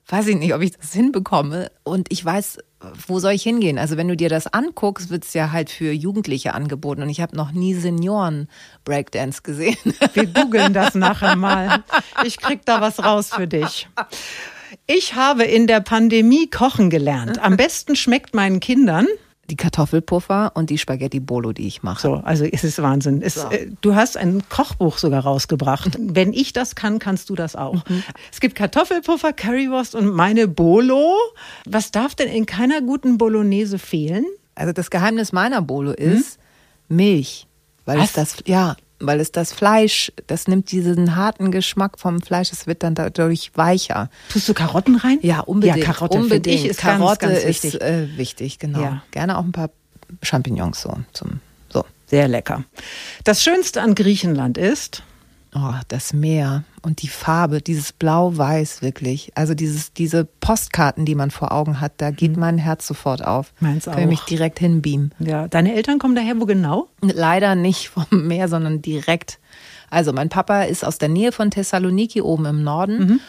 [0.08, 1.72] weiß ich nicht, ob ich das hinbekomme.
[1.84, 2.60] Und ich weiß,
[3.08, 3.78] wo soll ich hingehen?
[3.78, 7.02] Also wenn du dir das anguckst, wird es ja halt für Jugendliche angeboten.
[7.04, 9.78] Und ich habe noch nie Senioren-Breakdance gesehen.
[10.14, 11.84] Wir googeln das nachher mal.
[12.24, 13.88] Ich krieg da was raus für dich.
[14.86, 17.40] Ich habe in der Pandemie kochen gelernt.
[17.40, 19.08] Am besten schmeckt meinen Kindern
[19.50, 22.02] die Kartoffelpuffer und die Spaghetti Bolo, die ich mache.
[22.02, 23.22] So, also es ist Wahnsinn.
[23.22, 23.50] Es, so.
[23.50, 25.98] äh, du hast ein Kochbuch sogar rausgebracht.
[26.00, 27.88] Wenn ich das kann, kannst du das auch.
[27.88, 28.04] Mhm.
[28.32, 31.16] Es gibt Kartoffelpuffer, Currywurst und meine Bolo.
[31.66, 34.26] Was darf denn in keiner guten Bolognese fehlen?
[34.56, 36.40] Also das Geheimnis meiner Bolo ist
[36.88, 36.98] hm?
[36.98, 37.48] Milch.
[37.86, 38.10] Weil Was?
[38.10, 38.76] es das, ja,
[39.06, 43.52] weil es das Fleisch, das nimmt diesen harten Geschmack vom Fleisch, es wird dann dadurch
[43.56, 44.10] weicher.
[44.30, 45.20] Tust du Karotten rein?
[45.22, 45.78] Ja, unbedingt.
[45.78, 46.60] Ja, Karotte unbedingt.
[46.60, 47.74] Ich ist Karotte ganz, ganz wichtig.
[47.76, 48.82] ist äh, wichtig, genau.
[48.82, 49.04] Ja.
[49.12, 49.70] Gerne auch ein paar
[50.22, 51.40] Champignons so zum
[51.70, 51.86] so.
[52.08, 52.64] Sehr lecker.
[53.24, 55.04] Das Schönste an Griechenland ist
[55.56, 59.32] Oh, das Meer und die Farbe, dieses Blau-Weiß wirklich.
[59.36, 62.40] Also dieses, diese Postkarten, die man vor Augen hat, da geht mhm.
[62.40, 63.54] mein Herz sofort auf.
[63.60, 63.94] Meins auch.
[63.94, 65.14] Kann ich mich direkt hinbeamen.
[65.20, 66.88] Ja, deine Eltern kommen daher wo genau?
[67.02, 69.40] Leider nicht vom Meer, sondern direkt.
[69.90, 73.00] Also mein Papa ist aus der Nähe von Thessaloniki oben im Norden.
[73.00, 73.20] Mhm.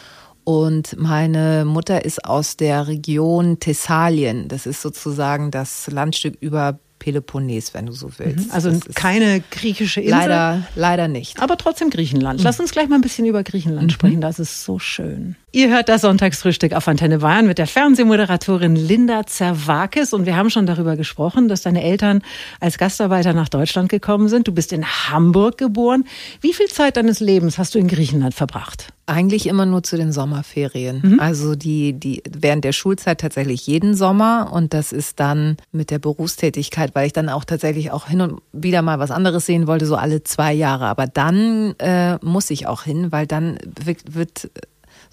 [0.43, 4.47] Und meine Mutter ist aus der Region Thessalien.
[4.47, 8.51] Das ist sozusagen das Landstück über Peloponnes, wenn du so willst.
[8.51, 10.17] Also keine griechische Insel.
[10.17, 11.39] leider, leider nicht.
[11.39, 12.39] Aber trotzdem Griechenland.
[12.39, 12.43] Mhm.
[12.45, 14.21] Lass uns gleich mal ein bisschen über Griechenland sprechen.
[14.21, 15.35] Das ist so schön.
[15.55, 20.11] Ihr hört das Sonntagsfrühstück auf Antenne Bayern mit der Fernsehmoderatorin Linda Zerwakis.
[20.11, 22.23] Und wir haben schon darüber gesprochen, dass deine Eltern
[22.59, 24.49] als Gastarbeiter nach Deutschland gekommen sind.
[24.49, 26.03] Du bist in Hamburg geboren.
[26.41, 28.91] Wie viel Zeit deines Lebens hast du in Griechenland verbracht?
[29.05, 31.21] Eigentlich immer nur zu den Sommerferien.
[31.21, 35.99] Also die, die während der Schulzeit tatsächlich jeden Sommer und das ist dann mit der
[35.99, 39.85] Berufstätigkeit, weil ich dann auch tatsächlich auch hin und wieder mal was anderes sehen wollte,
[39.85, 40.87] so alle zwei Jahre.
[40.87, 44.49] Aber dann äh, muss ich auch hin, weil dann wird, wird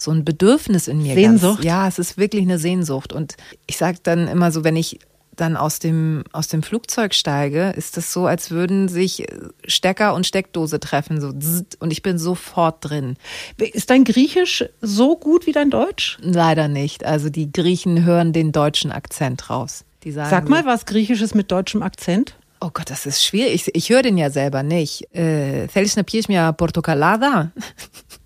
[0.02, 1.14] so ein Bedürfnis in mir.
[1.14, 1.58] Sehnsucht.
[1.58, 3.12] Ganz, ja, es ist wirklich eine Sehnsucht.
[3.12, 3.36] Und
[3.66, 4.98] ich sage dann immer so, wenn ich
[5.36, 10.14] dann aus dem, aus dem Flugzeug steige, ist das so, als würden sich äh, Stecker
[10.14, 11.20] und Steckdose treffen.
[11.20, 11.32] So,
[11.78, 13.16] und ich bin sofort drin.
[13.58, 16.18] Ist dein Griechisch so gut wie dein Deutsch?
[16.20, 17.04] Leider nicht.
[17.04, 19.84] Also die Griechen hören den deutschen Akzent raus.
[20.04, 22.36] Die sagen Sag mal, was Griechisches mit deutschem Akzent?
[22.60, 23.54] Oh Gott, das ist schwierig.
[23.54, 25.12] Ich, ich höre den ja selber nicht.
[25.14, 27.50] Äh, Feliz Napier mir Portocalada.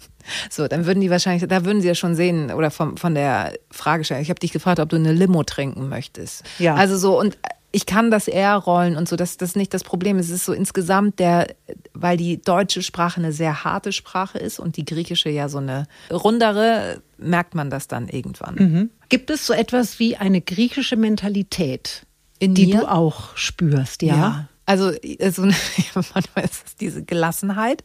[0.50, 3.52] So, dann würden die wahrscheinlich, da würden sie ja schon sehen, oder vom, von der
[3.70, 4.22] Fragestellung.
[4.22, 6.44] Ich habe dich gefragt, ob du eine Limo trinken möchtest.
[6.58, 6.74] Ja.
[6.74, 7.38] Also so, und
[7.72, 10.18] ich kann das eher rollen und so, das, das ist nicht das Problem.
[10.18, 11.48] Es ist so insgesamt der,
[11.92, 15.86] weil die deutsche Sprache eine sehr harte Sprache ist und die griechische ja so eine
[16.10, 18.90] rundere, merkt man das dann irgendwann.
[19.10, 22.06] Gibt es so etwas wie eine griechische Mentalität,
[22.38, 22.80] In die mir?
[22.80, 24.16] du auch spürst, ja?
[24.16, 24.48] Ja.
[24.66, 25.42] Also so,
[26.14, 27.84] manchmal ist es diese Gelassenheit,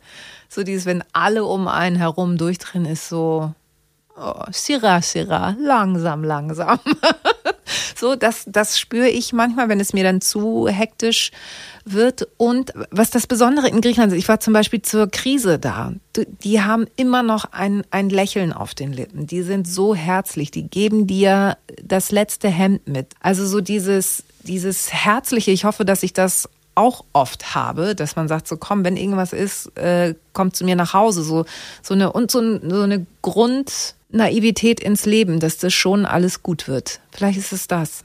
[0.49, 3.53] so dieses, wenn alle um einen herum durchdrehen, ist so
[4.17, 6.79] oh, Sira, Sira, langsam, langsam.
[7.95, 11.31] so, das, das spüre ich manchmal, wenn es mir dann zu hektisch
[11.85, 12.27] wird.
[12.37, 15.93] Und was das Besondere in Griechenland ist, ich war zum Beispiel zur Krise da.
[16.43, 19.27] Die haben immer noch ein, ein Lächeln auf den Lippen.
[19.27, 20.51] Die sind so herzlich.
[20.51, 23.13] Die geben dir das letzte Hemd mit.
[23.19, 25.51] Also so dieses, dieses Herzliche.
[25.51, 26.49] Ich hoffe, dass ich das
[26.81, 30.75] auch oft habe, dass man sagt, so komm, wenn irgendwas ist, äh, komm zu mir
[30.75, 31.23] nach Hause.
[31.23, 31.45] So,
[31.81, 36.99] so eine, und so, so eine Grundnaivität ins Leben, dass das schon alles gut wird.
[37.11, 38.03] Vielleicht ist es das.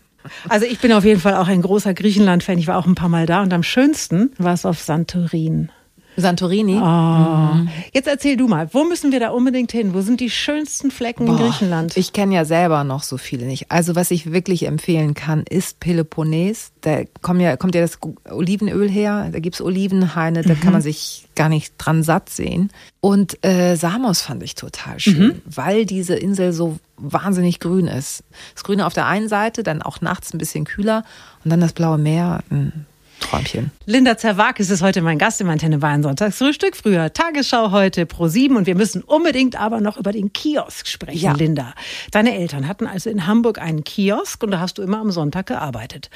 [0.48, 2.58] Also ich bin auf jeden Fall auch ein großer Griechenland-Fan.
[2.58, 5.70] Ich war auch ein paar Mal da und am schönsten war es auf Santorin.
[6.16, 6.78] Santorini.
[6.78, 7.68] Oh.
[7.92, 9.94] Jetzt erzähl du mal, wo müssen wir da unbedingt hin?
[9.94, 11.96] Wo sind die schönsten Flecken in Boah, Griechenland?
[11.96, 13.70] Ich kenne ja selber noch so viele nicht.
[13.70, 16.72] Also was ich wirklich empfehlen kann, ist Peloponnes.
[16.80, 17.98] Da kommt ja, kommt ja das
[18.30, 19.28] Olivenöl her.
[19.32, 22.70] Da gibt's Olivenhaine, da kann man sich gar nicht dran satt sehen.
[23.00, 28.24] Und äh, Samos fand ich total schön, weil diese Insel so wahnsinnig grün ist.
[28.54, 31.04] Das Grüne auf der einen Seite, dann auch nachts ein bisschen kühler
[31.44, 32.40] und dann das blaue Meer.
[32.50, 32.86] Ein
[33.20, 33.70] Träumchen.
[33.86, 36.76] Linda Zerwakis ist heute mein Gast im Antenne Bayern Sonntagsfrühstück.
[36.76, 41.18] Früher Tagesschau, heute Pro 7 und wir müssen unbedingt aber noch über den Kiosk sprechen,
[41.18, 41.32] Ja.
[41.32, 41.74] Linda.
[42.12, 45.46] Deine Eltern hatten also in Hamburg einen Kiosk und da hast du immer am Sonntag
[45.46, 46.10] gearbeitet.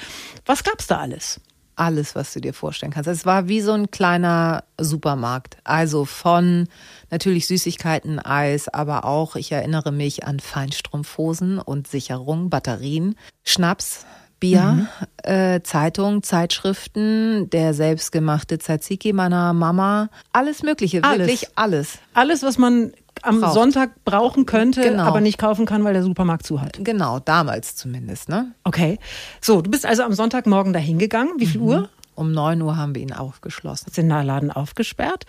[0.46, 1.40] Was gab's da alles?
[1.76, 3.08] alles, was du dir vorstellen kannst.
[3.08, 5.56] Es war wie so ein kleiner Supermarkt.
[5.64, 6.68] Also von
[7.10, 14.04] natürlich Süßigkeiten, Eis, aber auch, ich erinnere mich an Feinstrumpfhosen und Sicherung, Batterien, Schnaps,
[14.40, 14.88] Bier,
[15.22, 21.18] äh, Zeitung, Zeitschriften, der selbstgemachte Tzatziki meiner Mama, alles Mögliche, Alles.
[21.28, 21.98] wirklich alles.
[22.14, 23.52] Alles, was man am Braucht.
[23.52, 25.02] Sonntag brauchen könnte, Genau.
[25.02, 26.78] aber nicht kaufen kann, weil der Supermarkt zu hat.
[26.82, 28.52] Genau, damals zumindest, ne?
[28.64, 28.98] Okay.
[29.42, 31.32] So, du bist also am Sonntagmorgen dahin gegangen.
[31.36, 31.90] Wie viel Uhr?
[32.14, 33.86] Um neun Uhr haben wir ihn aufgeschlossen.
[33.88, 35.26] Hast den Laden aufgesperrt.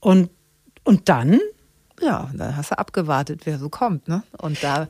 [0.00, 0.30] Und,
[0.84, 1.40] und dann
[2.00, 4.22] Ja, dann hast du abgewartet, wer so kommt, ne?
[4.38, 4.88] Und da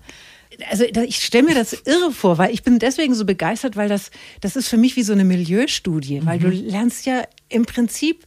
[0.70, 4.10] also ich stelle mir das irre vor, weil ich bin deswegen so begeistert, weil das,
[4.40, 8.26] das ist für mich wie so eine Milieustudie, weil du lernst ja im Prinzip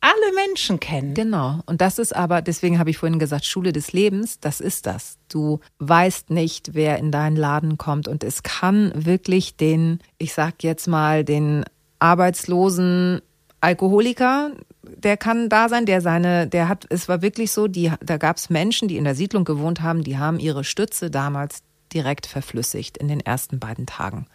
[0.00, 1.14] alle Menschen kennen.
[1.14, 1.60] Genau.
[1.64, 5.16] Und das ist aber, deswegen habe ich vorhin gesagt, Schule des Lebens, das ist das.
[5.30, 8.06] Du weißt nicht, wer in deinen Laden kommt.
[8.06, 11.64] Und es kann wirklich den, ich sag jetzt mal, den
[12.00, 13.22] arbeitslosen
[13.62, 14.52] Alkoholiker,
[14.96, 18.36] der kann da sein, der seine, der hat, es war wirklich so, die, da gab
[18.36, 22.98] es Menschen, die in der Siedlung gewohnt haben, die haben ihre Stütze damals direkt verflüssigt
[22.98, 24.26] in den ersten beiden Tagen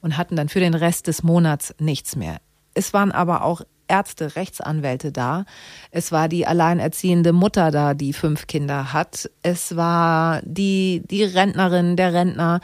[0.00, 2.38] und hatten dann für den Rest des Monats nichts mehr.
[2.74, 5.44] Es waren aber auch Ärzte, Rechtsanwälte da.
[5.90, 9.30] Es war die alleinerziehende Mutter da, die fünf Kinder hat.
[9.42, 12.60] Es war die, die Rentnerin, der Rentner.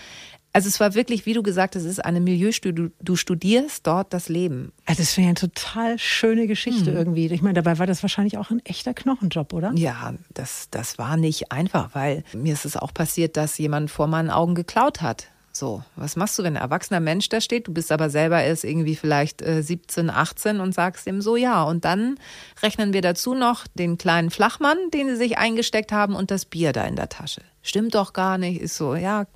[0.54, 2.90] Also es war wirklich, wie du gesagt hast, es ist eine Milieustudie.
[3.00, 4.72] Du, studierst dort das Leben.
[4.84, 7.26] Also das wäre eine total schöne Geschichte irgendwie.
[7.26, 9.72] Ich meine, dabei war das wahrscheinlich auch ein echter Knochenjob, oder?
[9.74, 14.08] Ja, das, das war nicht einfach, weil mir ist es auch passiert, dass jemand vor
[14.08, 15.28] meinen Augen geklaut hat.
[15.54, 18.64] So, was machst du, wenn ein erwachsener Mensch da steht, du bist aber selber erst
[18.64, 22.18] irgendwie vielleicht äh, 17, 18 und sagst ihm so, ja, und dann
[22.62, 26.72] rechnen wir dazu noch den kleinen Flachmann, den sie sich eingesteckt haben und das Bier
[26.72, 27.42] da in der Tasche.
[27.62, 29.26] Stimmt doch gar nicht, ist so, ja,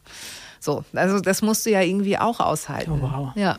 [0.67, 2.91] so, also das musst du ja irgendwie auch aushalten.
[2.91, 3.29] Oh, wow.
[3.35, 3.59] Ja.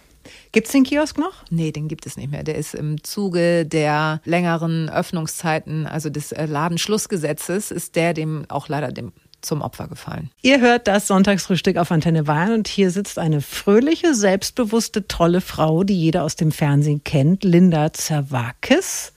[0.52, 1.46] Gibt's den Kiosk noch?
[1.50, 2.43] Nee, den gibt es nicht mehr.
[2.43, 8.67] Der ist im Zuge der längeren Öffnungszeiten, also des äh, Ladenschlussgesetzes, ist der dem auch
[8.67, 10.30] leider dem zum Opfer gefallen.
[10.41, 15.84] Ihr hört das Sonntagsfrühstück auf Antenne Bayern und hier sitzt eine fröhliche, selbstbewusste, tolle Frau,
[15.84, 19.13] die jeder aus dem Fernsehen kennt, Linda Zerwakis.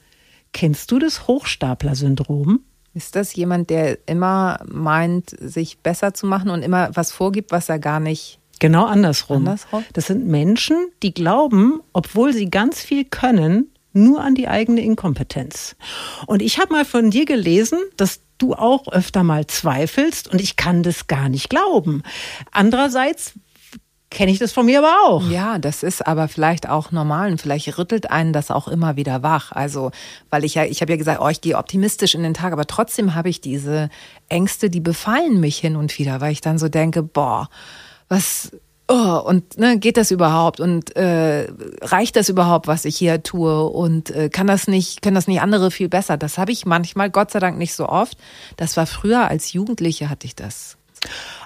[0.53, 2.61] Kennst du das Hochstapler-Syndrom?
[2.95, 7.69] Ist das jemand, der immer meint, sich besser zu machen und immer was vorgibt, was
[7.69, 9.39] er gar nicht Genau andersrum.
[9.39, 9.85] Andersrum?
[9.95, 15.77] Das sind Menschen, die glauben, obwohl sie ganz viel können, nur an die eigene Inkompetenz.
[16.27, 20.57] Und ich habe mal von dir gelesen, dass du auch öfter mal zweifelst und ich
[20.57, 22.03] kann das gar nicht glauben.
[22.53, 23.33] Andererseits
[24.11, 25.29] kenne ich das von mir aber auch.
[25.31, 29.23] Ja, das ist aber vielleicht auch normal und vielleicht rüttelt einen das auch immer wieder
[29.23, 29.53] wach.
[29.53, 29.93] Also,
[30.31, 32.67] weil ich ja, ich habe ja gesagt, oh, ich gehe optimistisch in den Tag, aber
[32.67, 33.89] trotzdem habe ich diese
[34.29, 37.49] Ängste, die befallen mich hin und wieder, weil ich dann so denke, boah,
[38.09, 38.51] was
[38.91, 41.47] oh, und ne, geht das überhaupt und äh,
[41.81, 45.41] reicht das überhaupt, was ich hier tue und äh, kann das nicht, können das nicht
[45.41, 46.17] andere viel besser?
[46.17, 48.19] Das habe ich manchmal, Gott sei Dank nicht so oft.
[48.57, 50.77] Das war früher als Jugendliche hatte ich das.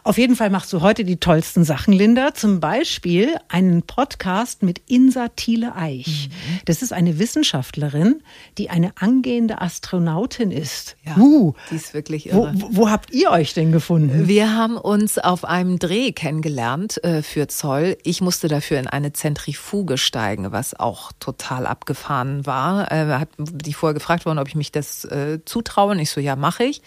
[0.07, 2.35] Auf jeden Fall machst du heute die tollsten Sachen, Linda.
[2.35, 6.29] Zum Beispiel einen Podcast mit Insa Thiele Eich.
[6.29, 6.61] Mhm.
[6.67, 8.23] Das ist eine Wissenschaftlerin,
[8.59, 10.97] die eine angehende Astronautin ist.
[11.07, 12.53] Ja, uh, die ist wirklich wo, irre.
[12.57, 14.29] wo, wo habt ihr euch denn gefunden?
[14.29, 17.97] Wir haben uns auf einem Dreh kennengelernt äh, für Zoll.
[18.03, 22.93] Ich musste dafür in eine Zentrifuge steigen, was auch total abgefahren war.
[22.93, 25.93] Äh, hat die vorher gefragt worden, ob ich mich das äh, zutraue.
[25.93, 26.83] Und ich so, ja, mache ich.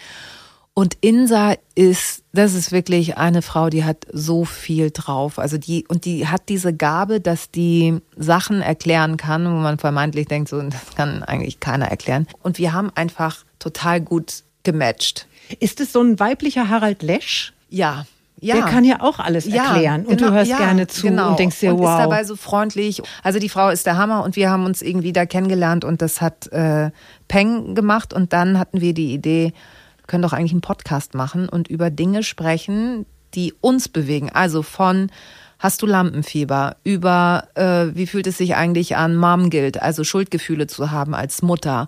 [0.78, 5.40] Und Insa ist, das ist wirklich eine Frau, die hat so viel drauf.
[5.40, 10.28] Also die, und die hat diese Gabe, dass die Sachen erklären kann, wo man vermeintlich
[10.28, 12.28] denkt, so, das kann eigentlich keiner erklären.
[12.44, 15.26] Und wir haben einfach total gut gematcht.
[15.60, 17.54] Ist es so ein weiblicher Harald Lesch?
[17.72, 18.06] Ja.
[18.40, 18.54] Ja.
[18.54, 21.32] Der kann ja auch alles erklären und du hörst ja, gerne zu genau.
[21.32, 21.90] und denkst dir, und wow.
[21.90, 23.02] ist dabei so freundlich.
[23.24, 26.22] Also die Frau ist der Hammer und wir haben uns irgendwie da kennengelernt und das
[26.22, 26.92] hat äh,
[27.28, 29.54] Peng gemacht und dann hatten wir die Idee,
[30.08, 34.30] können doch eigentlich einen Podcast machen und über Dinge sprechen, die uns bewegen.
[34.30, 35.12] Also von
[35.60, 36.76] Hast du Lampenfieber?
[36.84, 41.42] Über äh, wie fühlt es sich eigentlich an, Mom Guilt, also Schuldgefühle zu haben als
[41.42, 41.88] Mutter?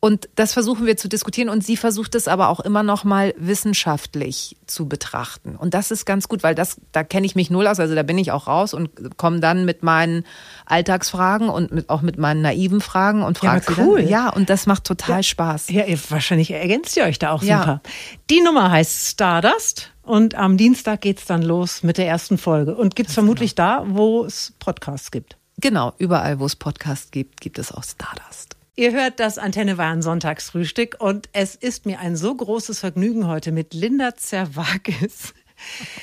[0.00, 3.34] Und das versuchen wir zu diskutieren und sie versucht es aber auch immer noch mal
[3.36, 5.56] wissenschaftlich zu betrachten.
[5.56, 8.04] Und das ist ganz gut, weil das, da kenne ich mich null aus, also da
[8.04, 10.24] bin ich auch raus und komme dann mit meinen
[10.66, 14.00] Alltagsfragen und mit, auch mit meinen naiven Fragen und Ja, frage sie cool.
[14.02, 14.08] dann.
[14.08, 15.68] Ja, und das macht total Spaß.
[15.70, 17.58] Ja, ihr, wahrscheinlich ergänzt ihr euch da auch Ja.
[17.58, 17.82] super.
[18.30, 22.76] Die Nummer heißt Stardust und am Dienstag geht's dann los mit der ersten Folge.
[22.76, 25.36] Und gibt's vermutlich da, wo es Podcasts gibt.
[25.60, 28.54] Genau, überall, wo es Podcasts gibt, gibt es auch Stardust.
[28.78, 33.50] Ihr hört das Antenne Bayern Sonntagsfrühstück und es ist mir ein so großes Vergnügen heute
[33.50, 35.34] mit Linda Zerwakis.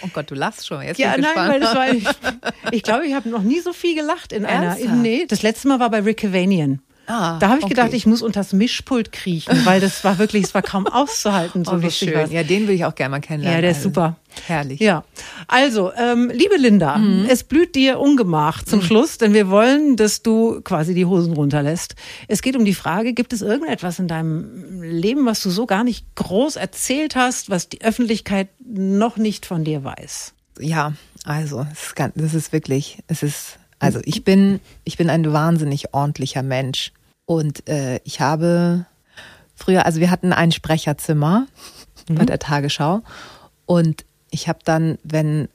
[0.01, 0.81] Oh Gott, du lachst schon.
[0.81, 2.05] Jetzt Ja, bin ich nein, weil das war, ich,
[2.71, 4.71] ich glaube, ich habe noch nie so viel gelacht in einer.
[4.71, 4.93] Ernsthaft?
[4.97, 6.81] Nee, das letzte Mal war bei Rick Cavanian.
[7.07, 7.73] Ah, da habe ich okay.
[7.75, 11.63] gedacht, ich muss unters Mischpult kriechen, weil das war wirklich, es war kaum auszuhalten.
[11.65, 12.17] So Oh, wie lustig schön.
[12.17, 12.31] war's.
[12.31, 13.57] Ja, den will ich auch gerne mal kennenlernen.
[13.57, 14.15] Ja, der ist Also, super.
[14.47, 14.79] Herrlich.
[14.81, 15.03] Ja,
[15.47, 20.59] also, ähm, liebe Linda, es blüht dir Ungemach zum Schluss, denn wir wollen, dass du
[20.61, 21.95] quasi die Hosen runterlässt.
[22.27, 25.83] Es geht um die Frage, gibt es irgendetwas in deinem Leben, was du so gar
[25.85, 30.33] nicht groß erzählt hast, was die Öffentlichkeit noch nicht von dir weiß?
[30.59, 35.09] Ja, also, es ist, ganz- das ist wirklich, es ist, also ich bin, ich bin
[35.09, 36.91] ein wahnsinnig ordentlicher Mensch.
[37.25, 38.85] Und äh, ich habe
[39.55, 41.47] früher, also wir hatten ein Sprecherzimmer
[42.07, 43.01] bei der Tagesschau.
[43.65, 45.47] Und ich habe dann, wenn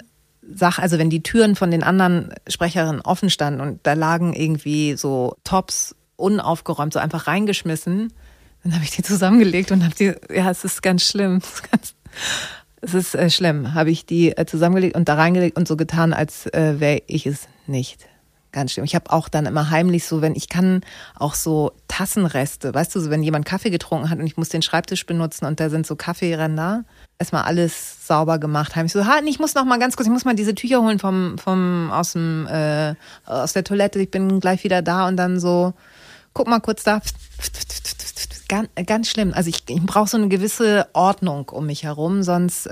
[0.52, 4.96] Sach, also wenn die Türen von den anderen Sprecherinnen offen standen und da lagen irgendwie
[4.96, 8.12] so Tops unaufgeräumt, so einfach reingeschmissen,
[8.64, 11.40] dann habe ich die zusammengelegt und habe die, ja, es ist ganz schlimm.
[11.50, 11.94] Es ist, ganz,
[12.80, 13.74] es ist äh, schlimm.
[13.74, 17.26] Habe ich die äh, zusammengelegt und da reingelegt und so getan, als äh, wäre ich
[17.26, 18.06] es nicht.
[18.53, 18.85] Ganz schlimm.
[18.85, 20.81] Ich habe auch dann immer heimlich so, wenn ich kann,
[21.15, 24.63] auch so Tassenreste, weißt du, so wenn jemand Kaffee getrunken hat und ich muss den
[24.63, 26.85] Schreibtisch benutzen und da sind so Kaffeeränder,
[27.19, 28.75] erstmal alles sauber gemacht.
[28.75, 30.99] Heimlich so, ha, ich muss noch mal ganz kurz, ich muss mal diese Tücher holen
[30.99, 34.01] vom vom aus dem äh, aus der Toilette.
[34.01, 35.75] Ich bin gleich wieder da und dann so,
[36.33, 37.01] guck mal kurz da.
[38.51, 39.33] Ganz, ganz schlimm.
[39.33, 42.71] Also ich, ich brauche so eine gewisse Ordnung um mich herum, sonst äh,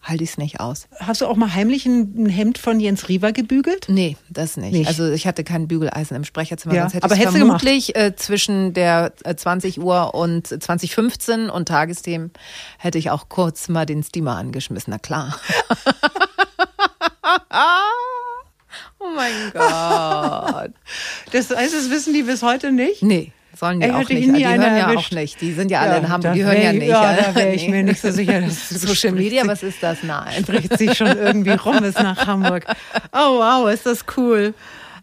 [0.00, 0.86] halte ich es nicht aus.
[1.00, 3.86] Hast du auch mal heimlich ein ein Hemd von Jens Riewer gebügelt?
[3.88, 4.72] Nee, das nicht.
[4.72, 4.86] Nicht?
[4.86, 8.14] Also ich hatte kein Bügeleisen im Sprecherzimmer, Ja, sonst hätte aber ich hättest vermutlich äh,
[8.14, 12.30] zwischen der äh, 20 Uhr und 2015 und Tagesthemen
[12.78, 15.36] hätte ich auch kurz mal den Steamer angeschmissen, na klar.
[18.98, 20.72] oh mein Gott.
[21.32, 23.02] Das heißt, das wissen die bis heute nicht?
[23.02, 24.36] Nee, sollen die Ey, auch ich nicht.
[24.36, 25.12] Die hören einer ja auch erwischt.
[25.12, 25.40] nicht.
[25.40, 26.88] Die sind ja alle in da Hamburg, die hören ja ich- nicht.
[26.88, 28.40] Ja, da wäre ich mir nicht so sicher.
[28.40, 30.02] Dass Social Media, was ist das?
[30.02, 30.28] Nein.
[30.42, 32.64] spricht sich schon irgendwie rum bis nach Hamburg.
[33.12, 34.54] Oh wow, ist das cool.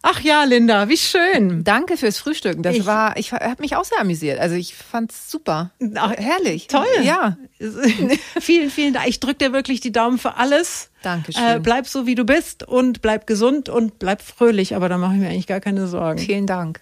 [0.08, 1.64] Ach ja, Linda, wie schön.
[1.64, 2.62] Danke fürs Frühstücken.
[2.62, 4.40] Das Ich- war, ich habe mich auch sehr amüsiert.
[4.40, 5.72] Also ich fand's super.
[5.96, 6.68] Ach, Herrlich.
[6.68, 6.86] Toll.
[7.04, 7.38] Ja.
[8.40, 9.08] vielen, vielen Dank.
[9.08, 10.92] Ich drücke dir wirklich die Daumen für alles.
[11.02, 11.44] Dankeschön.
[11.44, 14.76] Äh, bleib so, wie du bist und bleib gesund und bleib fröhlich.
[14.76, 16.20] Aber da mache ich mir eigentlich gar keine Sorgen.
[16.20, 16.82] Vielen Dank.